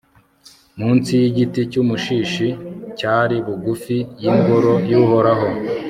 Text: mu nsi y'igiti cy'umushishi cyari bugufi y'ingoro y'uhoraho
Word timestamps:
mu 0.77 0.89
nsi 0.95 1.11
y'igiti 1.21 1.59
cy'umushishi 1.71 2.47
cyari 2.97 3.35
bugufi 3.45 3.97
y'ingoro 4.21 4.73
y'uhoraho 4.89 5.47